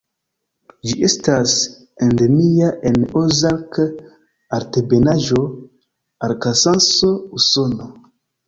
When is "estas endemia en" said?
1.07-2.97